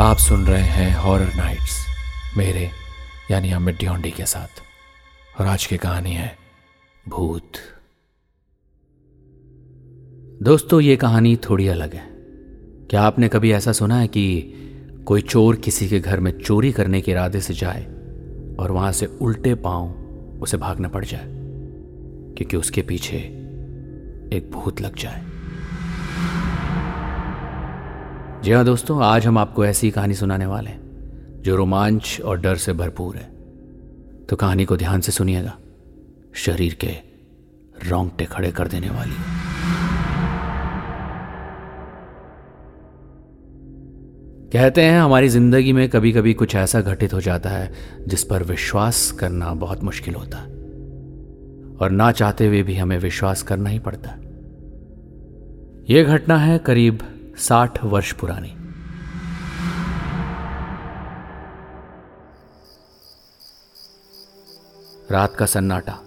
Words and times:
आप 0.00 0.16
सुन 0.16 0.46
रहे 0.46 0.62
हैं 0.62 0.96
हॉरर 0.96 1.34
नाइट्स 1.36 1.86
मेरे, 2.36 2.70
यानी 3.30 3.50
अमित 3.50 3.78
ड्योंडी 3.78 4.10
के 4.10 4.24
साथ। 4.24 4.62
और 5.40 5.46
आज 5.46 5.66
की 5.66 5.76
कहानी 5.76 6.12
है 6.12 6.36
भूत। 7.08 7.52
दोस्तों, 10.42 10.80
ये 10.80 10.96
कहानी 10.96 11.36
थोड़ी 11.36 11.68
अलग 11.68 11.94
है। 11.94 12.06
क्या 12.90 13.02
आपने 13.02 13.28
कभी 13.28 13.52
ऐसा 13.52 13.72
सुना 13.72 13.96
है 13.96 14.06
कि 14.06 14.52
कोई 15.06 15.22
चोर 15.22 15.56
किसी 15.56 15.88
के 15.88 16.00
घर 16.00 16.20
में 16.20 16.38
चोरी 16.38 16.72
करने 16.72 17.00
के 17.00 17.10
इरादे 17.10 17.40
से 17.40 17.54
जाए 17.54 17.84
और 18.58 18.70
वहाँ 18.70 18.92
से 18.92 19.06
उल्टे 19.06 19.54
पाँव 19.54 19.90
उसे 20.42 20.56
भागना 20.56 20.88
पड़ 20.88 21.04
जाए? 21.04 21.26
क्योंकि 22.36 22.56
उसके 22.56 22.82
पीछे 22.82 23.16
एक 24.32 24.50
भूत 24.52 24.80
लग 24.80 24.96
जाए। 24.96 25.29
जी 28.42 28.50
हाँ 28.50 28.64
दोस्तों, 28.64 29.02
आज 29.04 29.26
हम 29.26 29.38
आपको 29.38 29.64
ऐसी 29.64 29.90
कहानी 29.90 30.14
सुनाने 30.14 30.46
वाले 30.46 30.70
हैं, 30.70 30.80
जो 31.42 31.56
रोमांच 31.56 32.20
और 32.24 32.40
डर 32.40 32.56
से 32.56 32.72
भरपूर 32.72 33.16
है। 33.16 33.24
तो 34.26 34.36
कहानी 34.36 34.64
को 34.64 34.76
ध्यान 34.76 35.00
से 35.00 35.12
सुनिएगा। 35.12 35.56
शरीर 36.34 36.74
के 36.74 36.90
रोंगटे 37.88 38.24
खड़े 38.24 38.52
कर 38.52 38.68
देने 38.68 38.90
वाली। 38.90 39.14
कहते 44.52 44.82
हैं, 44.82 45.00
हमारी 45.00 45.28
ज़िंदगी 45.28 45.72
में 45.72 45.88
कभी 45.88 46.12
कभी 46.12 46.34
कुछ 46.34 46.56
ऐसा 46.56 46.80
घटित 46.80 47.14
हो 47.14 47.20
जाता 47.20 47.50
है, 47.50 47.72
जिस 48.08 48.24
पर 48.24 48.42
विश्वास 48.42 49.10
करना 49.10 49.54
बहुत 49.54 49.84
मुश्किल 49.84 50.14
होता 50.14 50.38
है। 50.38 50.46
और 51.76 51.90
ना 51.90 52.12
चाहते 52.12 52.46
हुए 52.46 52.62
भी 52.62 52.76
हमें 52.76 52.98
विश्वास 52.98 53.42
करना 53.42 53.70
ही 53.70 53.78
पड़ता 53.78 54.10
है। 54.10 54.20
यह 55.90 56.04
घटना 56.04 56.36
है 56.36 56.58
करीब 56.58 56.98
साठ 57.40 57.84
वर्ष 57.84 58.12
पुरानी। 58.12 58.56
रात 65.10 65.34
का 65.34 65.46
सन्नाटा 65.46 65.98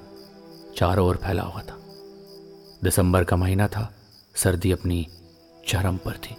चारों 0.77 1.07
ओर 1.07 1.15
फैला 1.15 1.43
हुआ 1.43 1.61
था। 1.61 1.77
दिसंबर 2.83 3.23
का 3.23 3.35
महीना 3.35 3.67
था, 3.67 3.93
सर्दी 4.35 4.71
अपनी 4.71 5.07
चरम 5.67 5.97
पर 5.97 6.11
थी। 6.11 6.35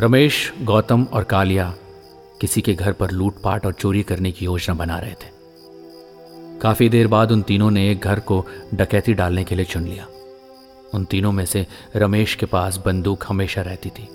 रमेश, 0.00 0.52
गौतम 0.62 1.04
और 1.04 1.24
कालिया 1.24 1.74
किसी 2.40 2.60
के 2.60 2.74
घर 2.74 2.92
पर 2.92 3.10
लूटपाट 3.10 3.66
और 3.66 3.72
चोरी 3.72 4.02
करने 4.02 4.32
की 4.32 4.44
योजना 4.44 4.74
बना 4.74 4.98
रहे 4.98 5.14
थे। 5.14 5.30
काफ़ी 6.58 6.88
देर 6.88 7.06
बाद 7.06 7.32
उन 7.32 7.42
तीनों 7.42 7.70
ने 7.70 7.90
एक 7.90 8.00
घर 8.00 8.20
को 8.20 8.46
डकैती 8.74 9.14
डालने 9.14 9.44
के 9.44 9.54
लिए 9.54 9.64
चुन 9.64 9.82
लिया। 9.82 10.06
उन 10.94 11.04
तीनों 11.04 11.32
में 11.32 11.44
से 11.46 11.66
रमेश 11.96 12.34
के 12.34 12.46
पास 12.46 12.76
बंदूक 12.86 13.24
हमेशा 13.28 13.62
रहती 13.62 13.90
थी। 13.90 14.08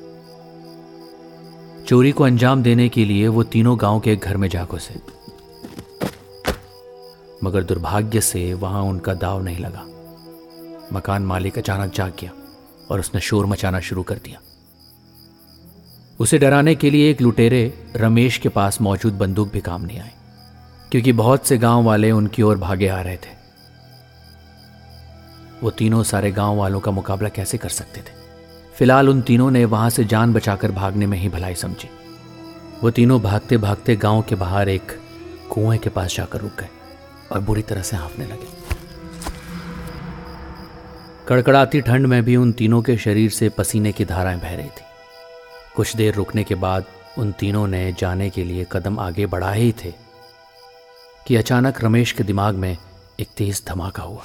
चोरी 1.87 2.11
को 2.11 2.23
अंजाम 2.23 2.63
देने 2.63 2.87
के 2.89 3.05
लिए 3.05 3.27
वो 3.27 3.43
तीनों 3.43 3.79
गाँव 3.81 3.99
के 3.99 4.11
एक 4.11 4.19
घर 4.19 4.37
में 4.37 4.47
जा 4.49 4.63
घुसे 4.65 4.99
मगर 7.43 7.63
दुर्भाग्य 7.63 8.21
से 8.21 8.53
वहाँ 8.53 8.81
उनका 8.83 9.13
दाव 9.13 9.43
नहीं 9.43 9.57
लगा। 9.57 9.85
मकान 10.93 11.23
मालिक 11.23 11.57
अचानक 11.57 11.93
जाग 11.93 12.13
गया 12.19 12.31
और 12.91 12.99
उसने 12.99 13.21
शोर 13.21 13.45
मचाना 13.45 13.79
शुरू 13.79 14.03
कर 14.03 14.15
दिया। 14.15 14.39
उसे 16.19 16.37
डराने 16.37 16.75
के 16.75 16.89
लिए 16.89 17.09
एक 17.11 17.21
लुटेरे 17.21 17.61
रमेश 17.95 18.37
के 18.37 18.49
पास 18.49 18.81
मौजूद 18.81 19.13
बंदूक 19.13 19.51
भी 19.51 19.61
काम 19.61 19.81
नहीं 19.81 19.99
आए, 19.99 20.11
क्योंकि 20.91 21.11
बहुत 21.13 21.47
से 21.47 21.57
गाँव 21.57 21.83
वाले 21.83 22.11
उनकी 22.11 22.41
ओर 22.41 22.57
भागे 22.57 22.87
आ 22.87 23.01
रहे 23.01 23.15
थे। 23.15 23.42
वो 25.63 25.69
तीनों 25.69 26.03
सारे 26.03 26.31
गाँव 26.31 26.57
वालों 26.57 26.79
का 26.79 26.91
मुकाबला 26.91 27.29
कैसे 27.29 27.57
कर 27.57 27.69
सकते 27.69 28.01
थे? 28.01 28.13
फ़िलहाल 28.77 29.09
उन 29.09 29.21
तीनों 29.21 29.51
ने 29.51 29.65
वहाँ 29.65 29.89
से 29.89 30.03
जान 30.03 30.33
बचाकर 30.33 30.71
भागने 30.71 31.05
में 31.05 31.17
ही 31.17 31.29
भलाई 31.29 31.55
समझी। 31.55 31.89
वो 32.83 32.91
तीनों 32.91 33.21
भागते 33.21 33.57
भागते 33.57 33.95
गाँव 33.95 34.21
के 34.21 34.35
बाहर 34.35 34.69
एक 34.69 34.91
कुएँ 35.49 35.77
के 35.77 35.89
पास 35.89 36.15
जाकर 36.15 36.39
रुक 36.39 36.51
गए 36.59 36.69
और 37.31 37.39
बुरी 37.39 37.61
तरह 37.61 37.81
से 37.81 37.97
हाँफने 37.97 38.25
लगे। 38.25 38.47
कड़कड़ाती 41.27 41.81
ठंड 41.81 42.05
में 42.05 42.23
भी 42.23 42.35
उन 42.35 42.51
तीनों 42.51 42.81
के 42.81 42.97
शरीर 42.97 43.29
से 43.29 43.49
पसीने 43.49 43.91
की 43.91 44.05
धाराएँ 44.05 44.39
बह 44.39 44.55
रही 44.55 44.69
थी। 44.69 44.85
कुछ 45.75 45.95
देर 45.95 46.15
रुकने 46.15 46.43
के 46.43 46.55
बाद 46.55 46.85
उन 47.17 47.31
तीनों 47.31 47.67
ने 47.67 47.95
जाने 47.99 48.29
के 48.29 48.43
लिए 48.43 48.65
कदम 48.71 48.99
आगे 48.99 49.25
बढ़ाए 49.25 49.59
ही 49.59 49.71
थे 49.71 49.93
कि 51.27 51.35
अचानक 51.35 51.83
रमेश 51.83 52.11
के 52.11 52.23
दिमाग 52.23 52.55
में 52.55 52.77
एक 53.19 53.27
तेज 53.37 53.63
धमाका 53.67 54.03
हुआ। 54.03 54.21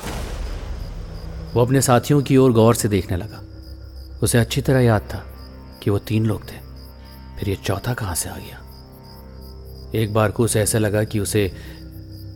वो 1.54 1.62
अपने 1.62 1.80
साथियों 1.80 2.22
की 2.22 2.36
ओर 2.36 2.52
गौर 2.52 2.74
से 2.74 2.88
देखने 2.88 3.16
लगा। 3.16 3.42
उसे 4.22 4.38
अच्छी 4.38 4.60
तरह 4.60 4.80
याद 4.80 5.02
था 5.02 5.18
कि 5.82 5.90
वो 5.90 5.98
तीन 5.98 6.26
लोग 6.26 6.42
थे। 6.42 6.56
फिर 7.38 7.48
ये 7.48 7.56
चौथा 7.56 7.94
कहाँ 7.94 8.14
से 8.14 8.28
आ 8.28 8.36
गया? 8.36 8.64
एक 9.94 10.12
बार 10.12 10.30
को 10.30 10.44
उसे 10.44 10.60
ऐसा 10.60 10.78
लगा 10.78 11.04
कि 11.04 11.20
उसे 11.20 11.52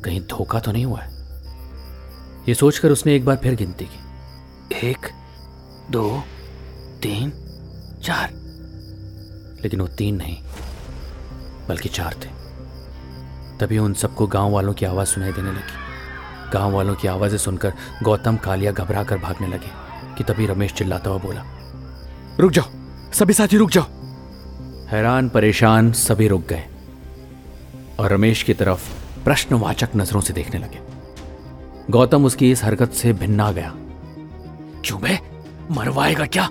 कहीं 0.04 0.20
धोखा 0.20 0.60
तो 0.60 0.72
नहीं 0.72 0.84
हुआ 0.84 1.00
है। 1.00 1.12
ये 2.48 2.54
सोचकर 2.54 2.90
उसने 2.90 3.16
एक 3.16 3.24
बार 3.24 3.36
फिर 3.36 3.54
गिनती 3.54 3.84
की। 3.84 4.02
एक, 4.90 4.98
दो, 5.90 6.22
तीन, 7.02 7.30
चार। 8.02 8.30
लेकिन 9.62 9.80
वो 9.80 9.86
तीन 9.86 10.16
नहीं, 10.16 10.44
बल्कि 11.68 11.88
चार 11.88 12.14
थे। 12.14 12.42
तभी 13.58 13.78
उन 13.78 13.94
सबको 13.94 14.26
गाँव 14.26 14.50
वालों 14.50 14.74
की 14.74 14.86
आवाज़ 14.86 15.08
सुनाई 15.08 15.32
देने 15.32 15.52
लगी। 15.52 15.81
गाँव 16.52 16.72
वालों 16.72 16.94
की 16.94 17.08
आवाज़ें 17.08 17.38
सुनकर 17.38 17.72
गौतम 18.02 18.36
कालिया 18.36 18.72
घबरा 18.72 19.02
कर 19.02 19.18
भागने 19.18 19.46
लगे 19.48 19.70
कि 20.18 20.24
तभी 20.24 20.46
रमेश 20.46 20.72
चिल्लाता 20.72 21.10
हुआ 21.10 21.18
बोला 21.18 21.44
रुक 22.40 22.52
जाओ 22.52 22.64
सभी 23.12 23.32
साथी 23.32 23.56
रुक 23.56 23.70
जाओ। 23.70 23.84
हैरान 24.88 25.28
परेशान 25.28 25.92
सभी 25.92 26.28
रुक 26.28 26.46
गए 26.46 26.64
और 27.98 28.12
रमेश 28.12 28.42
की 28.42 28.54
तरफ़ 28.54 28.88
प्रश्नवाचक 29.24 29.88
नज़रों 29.96 30.20
से 30.20 30.32
देखने 30.32 30.60
लगे। 30.60 30.78
गौतम 31.90 32.24
उसकी 32.24 32.50
इस 32.50 32.64
हरकत 32.64 32.92
से 32.92 33.12
भिन्ना 33.12 33.50
गया। 33.52 33.72
क्यों 34.84 35.00
बे? 35.00 35.18
मरवाएगा 35.70 36.26
क्या? 36.26 36.48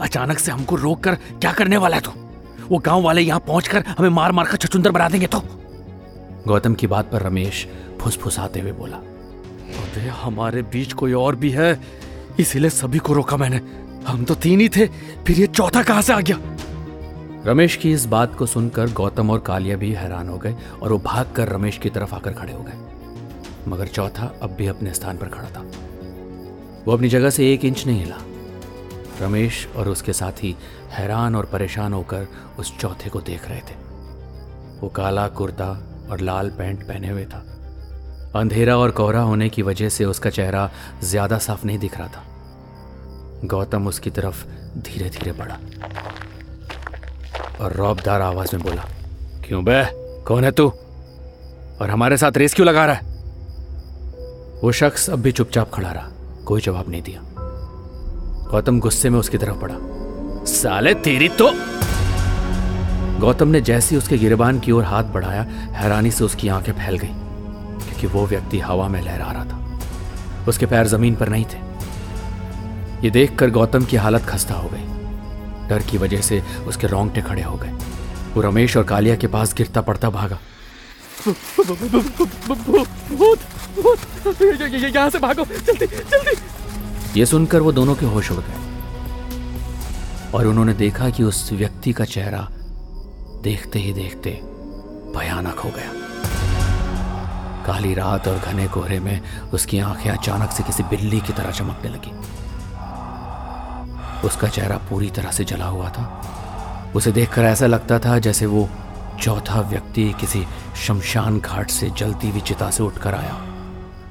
अचानक 0.00 0.38
से 0.38 0.52
हमको 0.52 0.76
रोक 0.76 1.02
कर 1.04 1.14
क्या 1.14 1.52
करने 1.52 1.76
वाला 1.76 1.96
है 1.96 2.02
तू? 2.02 2.10
वो 2.68 2.78
गाँव 2.78 3.02
वाले 3.02 3.20
यहाँ 3.20 3.40
पहुंचकर 3.40 3.84
हमें 3.98 4.08
मार 4.08 4.32
मार 4.32 4.46
कर 4.46 4.56
छचुंदर 4.56 4.90
बना 4.90 5.08
देंगे 5.08 5.26
तो? 5.26 5.42
गौतम 6.48 6.74
की 6.74 6.86
बात 6.86 7.10
पर 7.12 7.22
रमेश 7.22 7.66
फुसफुसाते 8.00 8.60
हुए 8.60 8.72
बोला 8.72 8.96
अबे 8.96 10.00
हमारे 10.00 10.62
बीच 10.62 10.92
कोई 10.92 11.12
और 11.12 11.36
भी 11.36 11.50
है? 11.50 11.80
इसीलिए 12.40 12.70
सभी 12.70 12.98
को 12.98 13.12
रोका 13.12 13.36
मैंने। 13.36 13.60
हम 14.06 14.24
तो 14.24 14.34
तीन 14.34 14.60
ही 14.60 14.68
थे 14.68 14.86
फिर 15.26 15.40
ये 15.40 15.46
चौथा 15.46 15.82
कहाँ 15.82 16.02
से 16.02 16.12
आ 16.12 16.20
गया? 16.20 16.38
रमेश 17.46 17.76
की 17.76 17.92
इस 17.92 18.04
बात 18.06 18.34
को 18.34 18.46
सुनकर 18.46 18.90
गौतम 18.90 19.30
और 19.30 19.40
कालिया 19.40 19.76
भी 19.76 19.92
हैरान 19.92 20.28
हो 20.28 20.38
गए 20.38 20.56
और 20.82 20.92
वो 20.92 20.98
भागकर 20.98 21.48
रमेश 21.48 21.78
की 21.78 21.90
तरफ़ 21.90 22.14
आकर 22.14 22.32
खड़े 22.32 22.52
हो 22.52 22.62
गए। 22.62 23.70
मगर 23.70 23.86
चौथा 23.86 24.32
अब 24.42 24.50
भी 24.50 24.66
अपने 24.66 24.94
स्थान 24.94 25.18
पर 25.18 25.26
खड़ा 25.26 25.50
था। 25.50 25.64
वो 26.86 26.92
अपनी 26.92 27.08
जगह 27.08 27.30
से 27.30 27.52
एक 27.52 27.64
इंच 27.64 27.86
नहीं 27.86 28.00
हिला। 28.00 28.18
रमेश 29.20 29.68
और 29.76 29.88
उसके 29.88 30.12
साथी 30.12 30.56
हैरान 30.90 31.36
और 31.36 31.44
परेशान 31.44 31.92
होकर 31.92 32.26
उस 32.58 32.78
चौथे 32.78 33.10
को 33.10 33.20
देख 33.20 33.48
रहे 33.48 33.60
थे। 33.60 33.76
वो 34.80 34.88
काला 34.88 35.28
कुर्ता 35.28 35.70
और 36.10 36.20
लाल 36.20 36.50
पैंट 36.50 36.82
पहने 36.82 37.08
हुए 37.08 37.24
था। 37.24 37.44
अंधेरा 38.36 38.76
और 38.78 38.90
कोहरा 38.90 39.20
होने 39.20 39.48
की 39.48 39.62
वजह 39.62 39.88
से 39.88 40.04
उसका 40.04 40.30
चेहरा 40.30 40.70
ज़्यादा 41.04 41.38
साफ़ 41.38 41.66
नहीं 41.66 41.78
दिख 41.78 41.98
रहा 41.98 42.08
था। 42.08 42.24
गौतम 43.44 43.86
उसकी 43.86 44.10
तरफ़ 44.10 44.44
धीरे 44.78 45.08
धीरे 45.10 45.32
बढ़ा। 45.32 45.58
और 47.60 47.72
रौबदार 47.72 48.22
आवाज़ 48.22 48.56
में 48.56 48.64
बोला, 48.64 48.84
क्यों 49.46 49.64
बे? 49.64 49.82
कौन 50.24 50.44
है 50.44 50.50
तू? 50.50 50.68
और 51.80 51.90
हमारे 51.90 52.16
साथ 52.16 52.36
रेस 52.36 52.54
क्यों 52.54 52.66
लगा 52.68 52.84
रहा 52.86 52.94
है? 52.94 53.06
वो 54.62 54.72
शख्स 54.72 55.10
अब 55.10 55.18
भी 55.18 55.32
चुपचाप 55.32 55.70
खड़ा 55.70 55.90
रहा, 55.92 56.08
कोई 56.44 56.60
जवाब 56.60 56.88
नहीं 56.88 57.02
दिया। 57.02 57.22
गौतम 58.50 58.80
गुस्से 58.80 59.10
में 59.10 59.18
उसकी 59.18 59.38
तरफ़ 59.38 59.60
पड़ा 59.60 59.74
साले 60.44 60.94
तेरी 60.94 61.28
तो 61.28 61.50
गौतम 63.20 63.48
ने 63.48 63.60
जैसे 63.60 63.96
उसके 63.96 64.18
गिरबान 64.18 64.58
की 64.60 64.72
ओर 64.72 64.84
हाथ 64.84 65.04
बढ़ाया 65.04 65.42
हैरानी 65.72 66.10
से 66.10 66.24
उसकी 66.24 66.48
आँखें 66.48 66.72
फैल 66.72 66.98
गई 66.98 67.08
क्योंकि 67.84 68.06
वो 68.06 68.26
व्यक्ति 68.26 68.58
हवा 68.58 68.88
में 68.88 69.00
लहरा 69.02 69.30
रहा 69.32 69.44
था। 69.44 69.80
उसके 70.48 70.66
पैर 70.66 70.86
ज़मीन 70.86 71.14
पर 71.14 71.28
नहीं 71.28 71.44
थे। 71.44 71.58
ये 73.04 73.10
देखकर 73.10 73.50
गौतम 73.50 73.84
की 73.84 73.96
हालत 73.96 74.22
खस्ता 74.22 74.54
हो 74.54 74.68
गई। 74.68 74.84
डर 75.68 75.82
की 75.82 75.98
वजह 75.98 76.20
से 76.20 76.42
उसके 76.66 76.86
रोंगटे 76.86 77.20
खड़े 77.20 77.42
हो 77.42 77.56
गए। 77.56 77.72
वो 78.34 78.42
रमेश 78.42 78.76
और 78.76 78.84
कालिया 78.84 79.16
के 79.16 79.26
पास 79.26 79.54
गिरता 79.54 79.80
पड़ता 79.80 80.10
भागा। 80.10 80.38
यहाँ 84.88 85.10
से 85.10 85.18
भागो 85.18 85.44
जल्दी 85.44 85.86
जल्दी। 85.86 87.20
ये 87.20 87.26
सुनकर 87.26 87.60
वो 87.60 87.72
दोनों 87.72 87.94
के 87.94 88.06
होश 88.06 88.30
उड़ 88.32 88.40
गए। 88.40 88.56
और 90.34 90.46
उन्होंने 90.46 90.74
देखा 90.74 91.10
कि 91.10 91.22
उस 91.22 91.52
व्यक्ति 91.52 91.92
का 91.92 92.04
चेहरा 92.04 92.48
देखते 93.42 93.78
ही 93.78 93.92
देखते 93.92 94.30
भयानक 95.16 95.58
हो 95.58 95.70
गया। 95.70 95.92
काली 97.66 97.94
रात 97.94 98.28
और 98.28 98.38
घने 98.38 98.68
कोहरे 98.68 99.00
में 99.00 99.20
उसकी 99.54 99.78
आँखें 99.78 100.10
अचानक 100.10 100.50
से 100.50 100.62
किसी 100.62 100.82
बिल्ली 100.82 101.20
की 101.20 101.32
तरह 101.32 101.50
चमकने 101.50 101.90
लगी। 101.90 102.10
उसका 104.26 104.48
चेहरा 104.48 104.76
पूरी 104.76 105.10
तरह 105.10 105.30
से 105.30 105.44
जला 105.44 105.66
हुआ 105.66 105.88
था। 105.88 106.22
उसे 106.94 107.12
देखकर 107.12 107.42
ऐसा 107.42 107.66
लगता 107.66 107.98
था 107.98 108.18
जैसे 108.18 108.46
वो 108.46 108.68
चौथा 109.22 109.60
व्यक्ति 109.60 110.14
किसी 110.20 110.46
शमशान 110.86 111.40
घाट 111.40 111.70
से 111.70 111.90
जलती 111.90 112.30
हुई 112.30 112.40
चिता 112.40 112.70
से 112.70 112.82
उठकर 112.82 113.14
आया। 113.14 113.36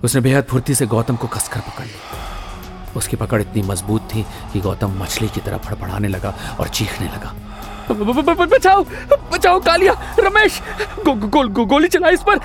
उसने 0.03 0.21
बेहद 0.21 0.43
फुर्ती 0.43 0.75
से 0.75 0.85
गौतम 0.85 1.15
को 1.15 1.27
कसकर 1.27 1.59
पकड़ 1.59 1.85
लिया। 1.85 2.93
उसकी 2.95 3.15
पकड़ 3.15 3.41
इतनी 3.41 3.61
मज़बूत 3.61 4.01
थी 4.01 4.25
कि 4.53 4.59
गौतम 4.59 5.03
मछली 5.03 5.29
की 5.29 5.41
तरह 5.41 5.57
फड़फड़ाने 5.57 6.07
लगा 6.07 6.33
और 6.59 6.67
चीखने 6.67 7.07
लगा। 7.07 7.35
बचाओ 7.91 8.83
बचाओ 9.33 9.59
कालिया 9.59 9.93
रमेश। 10.19 10.61
गो, 11.05 11.13
गो, 11.13 11.47
गो, 11.47 11.65
गोली 11.65 11.87
चला 11.87 12.09
इस 12.09 12.23
पर। 12.29 12.37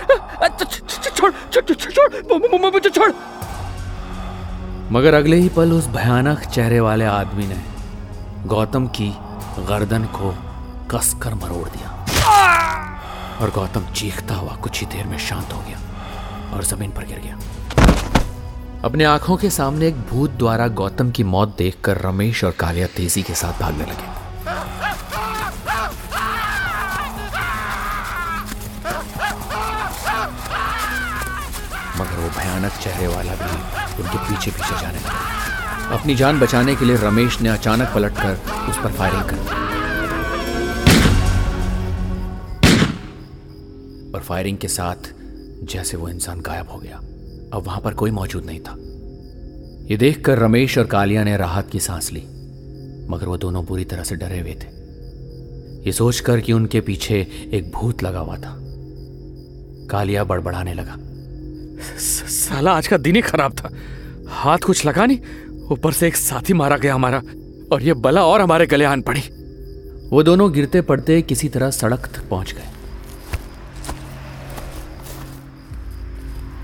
मगर 4.93 5.15
अगले 5.15 5.37
ही 5.37 5.49
पल 5.49 5.73
उस 5.73 5.87
भयानक 5.87 6.39
चेहरे 6.39 6.81
वाले 6.81 7.05
आदमी 7.05 7.47
ने 7.47 7.62
गौतम 8.47 8.87
की 8.87 9.15
गर्दन 9.59 10.05
को 10.05 10.35
कसकर 10.91 11.35
मरोड़ 11.35 11.69
दिया। 11.69 12.06
और 13.41 13.50
गौतम 13.50 13.87
चीखता 13.93 14.35
हुआ 14.35 14.56
कुछ 14.56 14.81
ही 14.81 14.87
देर 14.87 15.06
में 15.06 15.19
शांत 15.19 15.53
हो 15.53 15.59
गया 15.59 15.79
और 16.56 16.65
ज़मीन 16.65 16.91
पर 16.91 17.05
गिर 17.05 17.19
गया। 17.19 17.39
अपने 18.85 19.05
आँखों 19.05 19.37
के 19.37 19.50
सामने 19.50 19.89
एक 19.89 19.97
भूत 20.00 20.31
द्वारा 20.31 20.69
गौतम 20.69 21.11
की 21.11 21.25
मौत 21.25 21.56
देखकर 21.59 21.99
रमेश 21.99 22.44
और 22.44 22.50
कालिया 22.50 22.87
तेज़ी 22.87 23.23
के 23.23 23.35
साथ 23.35 23.61
भागने 23.61 23.85
लगे। 23.85 24.12
मगर 32.02 32.19
वो 32.19 32.28
भयानक 32.28 32.72
चेहरे 32.72 33.06
वाला 33.06 33.34
भी 33.34 34.02
उनके 34.02 34.19
पीछे 34.19 34.50
पीछे 34.50 34.81
जाने 34.81 34.99
लगा। 34.99 35.96
अपनी 35.99 36.14
जान 36.14 36.40
बचाने 36.40 36.76
के 36.76 36.84
लिए 36.84 36.96
रमेश 36.96 37.40
ने 37.40 37.49
अचानक 37.49 37.93
पलटकर 37.94 38.34
उस 38.70 38.76
पर 38.76 38.93
फायरिंग 38.93 39.22
कर 39.22 39.37
दी। 39.37 39.60
और 44.14 44.20
फायरिंग 44.20 44.58
के 44.58 44.69
साथ 44.69 45.12
जैसे 45.64 45.96
वो 45.96 46.08
इंसान 46.08 46.40
गायब 46.40 46.70
हो 46.70 46.78
गया, 46.78 46.96
अब 47.52 47.62
वहाँ 47.66 47.81
पर 47.81 47.94
कोई 47.94 48.10
मौजूद 48.10 48.44
नहीं 48.44 48.60
था। 48.60 48.76
ये 49.90 49.96
देखकर 49.96 50.38
रमेश 50.38 50.78
और 50.78 50.87
कालिया 50.87 51.25
ने 51.25 51.37
राहत 51.37 51.70
की 51.70 51.81
सांस 51.81 52.12
ली, 52.12 52.20
मगर 53.10 53.26
वो 53.26 53.37
दोनों 53.37 53.64
बुरी 53.64 53.84
तरह 53.84 54.02
से 54.02 54.16
डरे 54.16 54.40
हुए 54.40 54.55
थे। 54.55 54.69
ये 55.87 55.93
सोचकर 55.93 56.40
कि 56.40 56.52
उनके 56.52 56.81
पीछे 56.81 57.20
एक 57.52 57.70
भूत 57.72 58.02
लगा 58.02 58.19
हुआ 58.19 58.37
था। 58.37 58.56
कालिया 59.90 60.25
बड़बड़ाने 60.25 60.75
लगा। 60.75 60.96
साला 61.80 62.72
आज 62.72 62.86
का 62.86 62.96
दिन 62.96 63.16
ही 63.16 63.22
खराब 63.22 63.52
था। 63.52 63.70
हाथ 64.28 64.58
कुछ 64.58 64.84
लगा 64.86 65.06
नहीं 65.06 65.19
ऊपर 65.70 65.92
से 65.92 66.06
एक 66.06 66.16
साथी 66.16 66.52
मारा 66.52 66.76
गया 66.76 66.94
हमारा 66.94 67.22
और 67.72 67.82
ये 67.82 67.94
बला 67.94 68.24
और 68.26 68.40
हमारे 68.40 68.66
गले 68.66 68.84
आन 68.84 69.02
पड़ी। 69.02 69.20
वो 70.10 70.22
दोनों 70.22 70.52
गिरते 70.52 70.80
पड़ते 70.80 71.20
किसी 71.22 71.48
तरह 71.48 71.70
सड़क 71.70 72.06
तक 72.06 72.28
पहुँच 72.28 72.52
गए। 72.52 72.69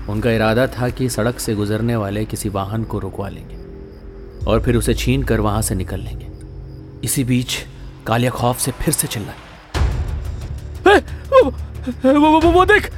उनका 0.09 0.31
इरादा 0.31 0.67
था 0.67 0.89
कि 0.89 1.09
सड़क 1.09 1.39
से 1.39 1.55
गुजरने 1.55 1.95
वाले 1.95 2.25
किसी 2.25 2.49
वाहन 2.49 2.83
को 2.83 2.99
रुकवा 2.99 3.29
लेंगे 3.29 4.45
और 4.45 4.61
फिर 4.63 4.75
उसे 4.75 4.93
छीन 4.93 5.23
कर 5.23 5.39
वहाँ 5.39 5.61
से 5.61 5.75
निकल 5.75 5.99
लेंगे। 5.99 6.27
इसी 7.03 7.23
बीच 7.23 7.57
कालिया 8.07 8.31
खौफ 8.31 8.59
से 8.59 8.71
फिर 8.71 8.93
से 8.93 9.07
चिल्लाई 9.07 9.47
वो, 10.85 11.49
वो, 12.05 12.39
वो, 12.39 12.51
वो 12.51 12.65
देख! 12.65 12.91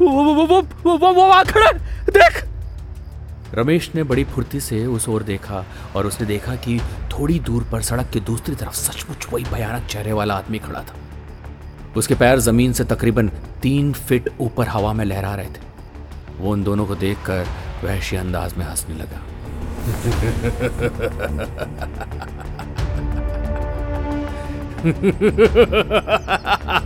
वो 0.00 0.08
वो 0.08 0.34
वो 0.34 0.46
वो 0.46 0.62
वो 0.86 0.96
वो, 0.96 1.12
वो 1.12 1.44
खड़ा 1.44 1.72
देख। 2.10 2.44
रमेश 3.54 3.90
ने 3.94 4.02
बड़ी 4.02 4.24
फुर्ती 4.24 4.60
से 4.60 4.86
उस 4.86 5.08
ओर 5.08 5.22
देखा 5.22 5.64
और 5.96 6.06
उसने 6.06 6.26
देखा 6.26 6.56
कि 6.56 6.80
थोड़ी 6.80 7.40
दूर 7.40 7.68
पर 7.72 7.82
सड़क 7.82 8.10
के 8.12 8.20
दूसरी 8.20 8.54
तरफ़ 8.54 8.74
सचमुच 8.74 9.26
वही 9.32 9.44
भयानक 9.44 9.86
चेहरे 9.86 10.12
वाला 10.12 10.34
आदमी 10.34 10.58
खड़ा 10.58 10.80
था। 10.80 10.94
उसके 11.96 12.14
पैर 12.14 12.38
ज़मीन 12.38 12.72
से 12.72 12.84
तकरीबन 12.84 13.30
तीन 13.62 13.92
फीट 13.92 14.32
ऊपर 14.40 14.68
हवा 14.68 14.92
में 14.92 15.04
लहरा 15.04 15.34
रहे 15.34 15.46
थे। 15.46 15.60
वो 16.38 16.52
उन 16.52 16.64
दोनों 16.64 16.86
को 16.86 16.94
देखकर 16.94 17.46
वहशी 17.84 18.16
अंदाज 18.16 18.54
में 18.54 18.66
हंसने 18.66 18.94
लगा। 18.94 19.20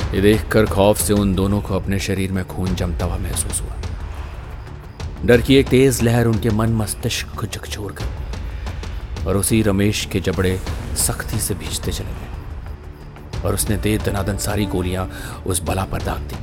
ये 0.08 0.20
देखकर 0.20 0.66
खौफ 0.66 1.00
से 1.00 1.12
उन 1.12 1.34
दोनों 1.34 1.60
को 1.60 1.74
अपने 1.74 1.98
शरीर 2.00 2.32
में 2.32 2.46
खून 2.48 2.74
जमता 2.74 3.06
हुआ 3.06 3.16
महसूस 3.18 3.60
हुआ। 3.60 5.26
डर 5.26 5.40
की 5.40 5.54
एक 5.54 5.68
तेज 5.68 6.02
लहर 6.02 6.26
उनके 6.26 6.50
मन 6.50 6.72
मस्तिष्क 6.72 7.34
को 7.38 7.46
झकझोर 7.46 7.92
गई 7.92 9.24
और 9.26 9.36
उसी 9.36 9.60
रमेश 9.62 10.04
के 10.12 10.20
जबड़े 10.20 10.56
सख्ती 10.96 11.38
से 11.38 11.54
भीजते 11.54 11.92
चले 11.92 12.12
गए 12.12 13.42
और 13.42 13.54
उसने 13.54 13.76
दे 13.76 13.96
दनादन 13.98 14.36
सारी 14.38 14.66
गोलियाँ 14.66 15.08
उस 15.46 15.62
बला 15.62 15.84
पर 15.84 16.02
दाग 16.02 16.20
दी। 16.22 16.36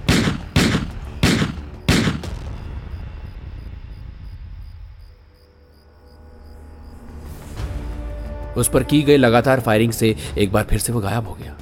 उस 8.60 8.70
पर 8.70 8.84
की 8.84 9.02
गई 9.04 9.18
लगातार 9.18 9.60
फायरिंग 9.60 9.92
से 9.92 10.16
एक 10.38 10.52
बार 10.52 10.64
फिर 10.64 10.80
से 10.80 10.94
वो 10.94 11.00
गायब 11.02 11.28
हो 11.28 11.34
गया। 11.34 11.58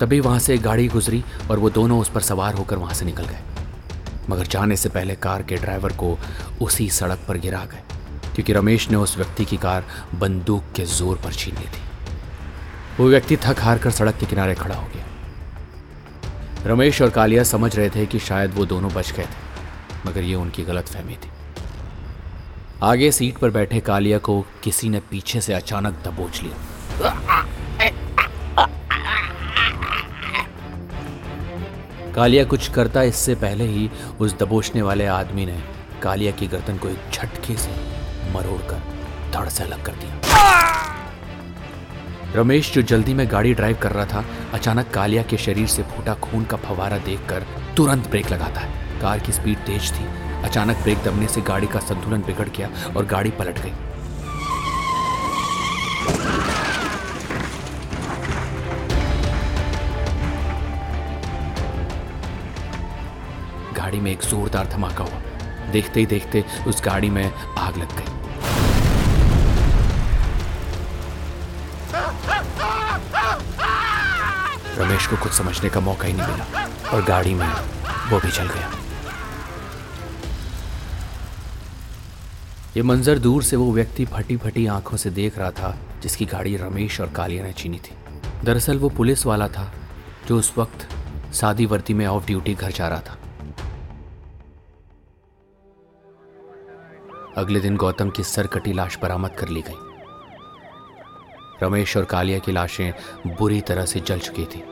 तभी 0.00 0.20
वहाँ 0.20 0.38
से 0.38 0.54
एक 0.54 0.62
गाड़ी 0.62 0.86
गुजरी 0.88 1.22
और 1.50 1.58
वो 1.58 1.70
दोनों 1.70 2.00
उस 2.00 2.08
पर 2.08 2.20
सवार 2.22 2.54
होकर 2.54 2.76
वहाँ 2.76 2.94
से 2.94 3.04
निकल 3.04 3.24
गए। 3.24 3.38
मगर 4.30 4.46
जाने 4.46 4.76
से 4.76 4.88
पहले 4.88 5.14
कार 5.16 5.42
के 5.42 5.56
ड्राइवर 5.56 5.92
को 5.92 6.18
उसी 6.62 6.88
सड़क 6.90 7.18
पर 7.28 7.38
गिरा 7.38 7.64
गए, 7.64 7.82
क्योंकि 8.34 8.52
रमेश 8.52 8.88
ने 8.90 8.96
उस 8.96 9.16
व्यक्ति 9.16 9.44
की 9.44 9.56
कार 9.56 9.84
बंदूक 10.14 10.62
के 10.76 10.84
ज़ोर 10.86 11.16
पर 11.16 11.32
छीन 11.32 11.54
ली 11.54 11.66
थी। 11.66 11.82
वो 12.98 13.08
व्यक्ति 13.08 13.36
थक 13.36 13.60
हार 13.60 13.78
कर 13.78 13.90
सड़क 13.90 14.16
के 14.20 14.26
किनारे 14.26 14.54
खड़ा 14.54 14.74
हो 14.74 14.86
गया। 14.86 15.04
रमेश 16.66 17.02
और 17.02 17.10
कालिया 17.10 17.42
समझ 17.44 17.74
रहे 17.76 17.90
थे 17.90 18.06
कि 18.06 18.18
शायद 18.18 18.54
वो 18.54 18.66
दोनों 18.66 18.92
बच 18.92 19.12
गए 19.12 19.24
थे, 19.24 20.08
मगर 20.08 20.22
ये 20.22 20.34
उनकी 20.34 20.62
गलत 20.64 20.88
फहमी 20.88 21.14
थी। 21.14 21.30
आगे 22.82 23.10
सीट 23.12 23.38
पर 23.38 23.50
बैठे 23.50 23.80
कालिया 23.80 24.18
को 24.18 24.40
किसी 24.64 24.88
ने 24.88 25.00
पीछे 25.10 25.40
से 25.40 25.52
अचानक 25.54 26.02
दबोच 26.04 26.42
लिया। 26.42 27.44
कालिया 32.16 32.44
कुछ 32.44 32.68
करता, 32.68 33.02
इससे 33.02 33.34
पहले 33.34 33.64
ही 33.64 33.90
उस 34.20 34.34
दबोचने 34.38 34.82
वाले 34.82 35.06
आदमी 35.06 35.44
ने 35.46 35.56
कालिया 36.02 36.30
की 36.32 36.46
गर्दन 36.46 36.76
को 36.78 36.88
एक 36.88 37.10
झटके 37.12 37.56
से 37.56 37.70
मरोड़कर 38.32 38.80
धड़ 39.32 39.48
से 39.48 39.64
अलग 39.64 39.82
कर 39.84 39.92
दिया। 39.94 40.20
रमेश 42.36 42.72
जो 42.74 42.82
जल्दी 42.82 43.14
में 43.14 43.26
गाड़ी 43.32 43.52
ड्राइव 43.54 43.76
कर 43.82 43.92
रहा 43.92 44.04
था, 44.04 44.24
अचानक 44.54 44.90
कालिया 44.90 45.22
के 45.22 45.36
शरीर 45.36 45.66
से 45.66 45.82
फूटा 45.82 46.14
खून 46.22 46.44
का 46.44 46.56
फवारा 46.56 46.98
देखकर 46.98 47.46
तुरंत 47.76 48.08
ब्रेक 48.10 48.30
लगाता 48.30 48.60
है। 48.60 49.00
कार 49.00 49.18
की 49.18 49.32
स्पीड 49.32 49.58
तेज 49.66 49.92
थी। 49.92 50.06
अचानक 50.44 50.76
ब्रेक 50.76 50.98
दबने 51.04 51.28
से 51.28 51.40
गाड़ी 51.42 51.66
का 51.66 51.80
संतुलन 51.82 52.22
बिगड़ 52.22 52.48
गया 52.48 52.70
और 52.96 53.06
गाड़ी 53.06 53.30
पलट 53.30 53.58
गई। 53.58 53.72
गाड़ी 63.86 63.98
में 64.00 64.10
एक 64.10 64.20
जोरदार 64.20 64.66
धमाका 64.66 65.04
हुआ। 65.04 65.70
देखते 65.72 66.00
ही 66.00 66.06
देखते 66.06 66.44
उस 66.66 66.80
गाड़ी 66.84 67.10
में 67.10 67.24
आग 67.58 67.76
लग 67.76 67.92
गई। 67.96 68.14
रमेश 74.78 75.06
को 75.06 75.16
कुछ 75.16 75.32
समझने 75.32 75.68
का 75.68 75.80
मौका 75.80 76.06
ही 76.06 76.12
नहीं 76.12 76.32
मिला 76.32 76.90
और 76.92 77.04
गाड़ी 77.04 77.34
में 77.34 77.46
वो 78.10 78.18
भी 78.20 78.30
चल 78.30 78.48
गया। 78.48 78.70
ये 82.76 82.82
मंजर 82.82 83.18
दूर 83.18 83.42
से 83.42 83.56
वो 83.56 83.70
व्यक्ति 83.72 84.04
फटी 84.06 84.36
फटी 84.36 84.66
आँखों 84.66 84.96
से 84.96 85.10
देख 85.10 85.38
रहा 85.38 85.50
था, 85.50 85.76
जिसकी 86.02 86.26
गाड़ी 86.26 86.56
रमेश 86.56 87.00
और 87.00 87.10
कालिया 87.10 87.44
ने 87.44 87.52
छीनी 87.52 87.78
थी। 87.78 87.94
दरअसल 88.44 88.78
वो 88.78 88.88
पुलिस 88.88 89.24
वाला 89.26 89.48
था, 89.48 89.72
जो 90.28 90.38
उस 90.38 90.52
वक्त 90.58 90.88
सादी 91.34 91.66
वर्दी 91.66 91.94
में 91.94 92.06
ऑफ़ 92.06 92.26
ड्यूटी 92.26 92.54
घर 92.54 92.72
जा 92.72 92.88
रहा 92.88 93.00
था। 93.00 93.16
अगले 97.36 97.60
दिन 97.60 97.76
गौतम 97.76 98.10
की 98.10 98.22
सरकटी 98.24 98.72
लाश 98.72 98.98
बरामद 98.98 99.30
कर 99.30 99.48
ली 99.48 99.62
गई। 99.62 99.74
रमेश 101.62 101.96
और 101.96 102.04
कालिया 102.04 102.38
की 102.38 102.52
लाशें 102.52 102.92
बुरी 103.28 103.60
तरह 103.60 103.84
से 103.84 104.00
जल 104.00 104.18
चुकी 104.18 104.44
थी, 104.44 104.62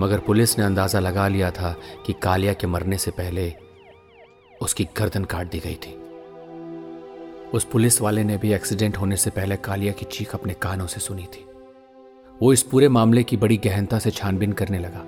मगर 0.00 0.18
पुलिस 0.18 0.58
ने 0.58 0.64
अंदाज़ा 0.64 1.00
लगा 1.00 1.28
लिया 1.28 1.50
था 1.50 1.74
कि 2.06 2.12
कालिया 2.12 2.52
के 2.52 2.66
मरने 2.66 2.98
से 2.98 3.10
पहले 3.10 3.52
उसकी 4.60 4.88
गर्दन 4.96 5.24
काट 5.24 5.50
दी 5.50 5.58
गई 5.58 5.74
थी। 5.76 5.94
उस 7.50 7.64
पुलिस 7.64 8.00
वाले 8.00 8.24
ने 8.24 8.36
भी 8.36 8.52
एक्सीडेंट 8.52 8.96
होने 8.96 9.16
से 9.16 9.30
पहले 9.30 9.56
कालिया 9.60 9.92
की 9.92 10.06
चीख 10.06 10.34
अपने 10.34 10.54
कानों 10.62 10.86
से 10.86 11.00
सुनी 11.00 11.26
थी। 11.26 11.46
वो 12.36 12.52
इस 12.52 12.62
पूरे 12.62 12.88
मामले 12.88 13.22
की 13.22 13.36
बड़ी 13.36 13.56
गहनता 13.56 13.98
से 13.98 14.10
छानबीन 14.10 14.52
करने 14.52 14.78
लगा। 14.78 15.04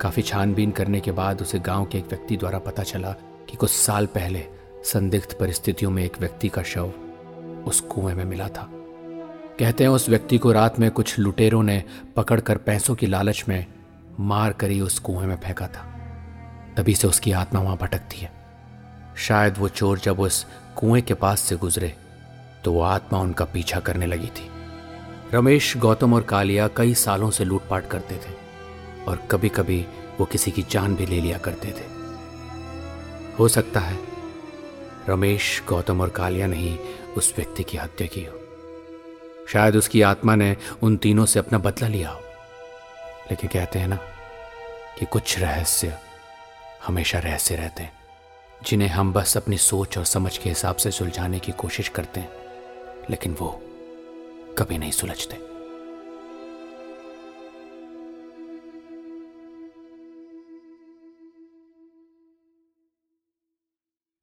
काफ़ी 0.00 0.22
छानबीन 0.22 0.70
करने 0.70 1.00
के 1.00 1.12
बाद 1.12 1.42
उसे 1.42 1.58
गाँव 1.60 1.84
के 1.84 1.98
एक 1.98 2.06
व्यक्ति 2.06 2.36
द्वारा 2.36 2.58
पता 2.58 2.82
चला 2.82 3.12
कि 3.48 3.56
कुछ 3.56 3.70
साल 3.70 4.06
पहले 4.06 4.46
संदिग्ध 4.86 5.36
परिस्थितियों 5.40 5.90
में 5.90 6.04
एक 6.04 6.18
व्यक्ति 6.20 6.48
का 6.48 6.62
शव 6.62 6.92
उस 7.66 7.80
कुएँ 7.80 8.14
में 8.14 8.24
मिला 8.24 8.48
था। 8.48 8.68
कहते 9.58 9.84
हैं 9.84 9.90
उस 9.90 10.08
व्यक्ति 10.08 10.38
को 10.38 10.52
रात 10.52 10.78
में 10.80 10.90
कुछ 10.90 11.18
लुटेरों 11.18 11.62
ने 11.62 11.84
पकड़कर 12.16 12.56
पैसों 12.56 12.94
की 12.94 13.06
लालच 13.06 13.44
में 13.48 13.66
मार 14.20 14.52
कर 14.52 14.70
ही 14.70 14.80
उस 14.80 14.98
कुएँ 14.98 15.26
में 15.26 15.36
फेंका 15.36 15.66
था। 15.66 15.82
तभी 16.76 16.94
से 16.94 17.08
उसकी 17.08 17.32
आत्मा 17.32 17.60
वहाँ 17.60 17.76
भटकती 17.76 18.16
है। 18.16 18.32
शायद 19.16 19.58
वो 19.58 19.68
चोर 19.68 19.98
जब 19.98 20.20
उस 20.20 20.46
कुएँ 20.76 21.02
के 21.02 21.14
पास 21.14 21.40
से 21.40 21.56
गुजरे 21.56 21.94
तो 22.64 22.72
वो 22.72 22.80
आत्मा 22.80 23.20
उनका 23.20 23.44
पीछा 23.44 23.80
करने 23.80 24.06
लगी 24.06 24.26
थी। 24.26 24.50
रमेश, 25.34 25.76
गौतम 25.76 26.14
और 26.14 26.22
कालिया 26.22 26.68
कई 26.68 26.94
सालों 26.94 27.30
से 27.30 27.44
लूटपाट 27.44 27.88
करते 27.88 28.14
थे 28.14 28.34
और 29.08 29.28
कभी 29.30 29.48
कभी 29.48 29.86
वो 30.20 30.26
किसी 30.26 30.50
की 30.50 30.62
जान 30.70 30.96
भी 30.96 31.06
ले 31.06 31.20
लिया 31.20 31.38
करते 31.38 31.68
थे। 31.68 31.94
हो 33.38 33.48
सकता 33.48 33.80
है 33.80 34.15
रमेश, 35.08 35.62
गौतम 35.68 36.00
और 36.00 36.08
कालिया 36.08 36.46
ने 36.46 36.56
ही 36.56 36.78
उस 37.16 37.34
व्यक्ति 37.36 37.62
की 37.62 37.76
हत्या 37.76 38.06
की 38.06 38.24
हो। 38.24 38.40
शायद 39.48 39.76
उसकी 39.76 40.02
आत्मा 40.02 40.34
ने 40.34 40.56
उन 40.82 40.96
तीनों 40.96 41.26
से 41.26 41.38
अपना 41.38 41.58
बदला 41.58 41.88
लिया 41.88 42.10
हो। 42.10 42.20
लेकिन 43.30 43.50
कहते 43.50 43.78
हैं 43.78 43.88
ना 43.88 43.96
कि 44.98 45.06
कुछ 45.06 45.38
रहस्य 45.38 45.98
हमेशा 46.86 47.18
रहस्य 47.18 47.56
रहते 47.56 47.82
हैं, 47.82 47.92
जिन्हें 48.62 48.88
हम 48.88 49.12
बस 49.12 49.36
अपनी 49.36 49.58
सोच 49.58 49.98
और 49.98 50.04
समझ 50.04 50.38
के 50.38 50.48
हिसाब 50.48 50.76
से 50.76 50.90
सुलझाने 50.90 51.38
की 51.38 51.52
कोशिश 51.52 51.88
करते 51.88 52.20
हैं, 52.20 52.30
लेकिन 53.10 53.36
वो 53.40 53.62
कभी 54.58 54.78
नहीं 54.78 54.92
सुलझते। 54.92 55.55